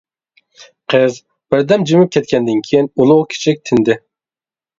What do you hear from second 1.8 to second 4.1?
جىمىپ كەتكەندىن كېيىن ئۇلۇغ-كىچىك تىندى.